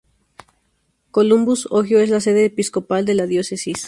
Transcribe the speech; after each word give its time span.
Columbus, 1.11 1.67
Ohio 1.69 1.99
es 1.99 2.09
la 2.09 2.21
sede 2.21 2.45
episcopal 2.45 3.05
de 3.05 3.13
la 3.13 3.27
diócesis. 3.27 3.77